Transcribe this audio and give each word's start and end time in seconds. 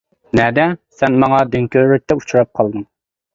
نەدە؟ 0.37 0.63
سەن 1.01 1.17
ماڭا 1.25 1.41
دۆڭكۆۋرۈكتە 1.57 2.19
ئۇچراپ 2.21 2.51
قالدىڭ. 2.61 2.89